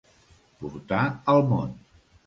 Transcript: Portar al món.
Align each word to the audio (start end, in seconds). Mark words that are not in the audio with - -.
Portar 0.63 1.03
al 1.35 1.47
món. 1.55 1.81